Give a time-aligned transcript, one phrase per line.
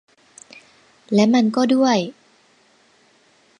[1.13, 1.97] และมันก็ด้วย